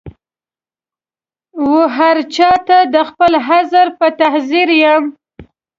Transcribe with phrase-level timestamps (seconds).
[1.71, 5.03] وهرچا ته د خپل عذر په تعذیر یم